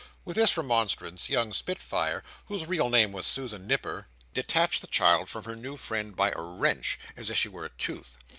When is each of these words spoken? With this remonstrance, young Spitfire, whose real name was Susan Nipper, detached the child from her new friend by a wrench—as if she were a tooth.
With 0.25 0.35
this 0.35 0.57
remonstrance, 0.57 1.29
young 1.29 1.53
Spitfire, 1.53 2.23
whose 2.45 2.65
real 2.65 2.89
name 2.89 3.11
was 3.11 3.27
Susan 3.27 3.67
Nipper, 3.67 4.07
detached 4.33 4.81
the 4.81 4.87
child 4.87 5.29
from 5.29 5.43
her 5.43 5.55
new 5.55 5.77
friend 5.77 6.15
by 6.15 6.31
a 6.31 6.41
wrench—as 6.41 7.29
if 7.29 7.37
she 7.37 7.49
were 7.49 7.65
a 7.65 7.69
tooth. 7.69 8.17